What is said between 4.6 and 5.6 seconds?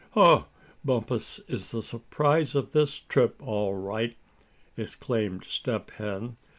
exclaimed